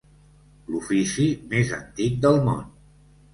L'ofici 0.71 1.25
més 1.51 1.75
antic 1.77 2.17
del 2.25 2.41
món. 2.49 2.65